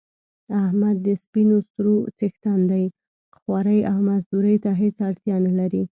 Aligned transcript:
احمد 0.61 0.95
د 1.05 1.07
سپینو 1.23 1.57
سرو 1.69 1.95
څښتن 2.17 2.59
دی 2.71 2.85
خوارۍ 3.37 3.79
او 3.91 3.97
مزدورۍ 4.07 4.55
ته 4.63 4.71
هېڅ 4.81 4.95
اړتیا 5.07 5.35
نه 5.45 5.53
لري. 5.59 5.83